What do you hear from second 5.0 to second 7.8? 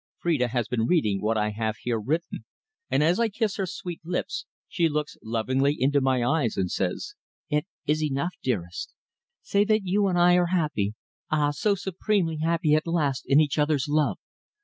lovingly into my eyes and says: "It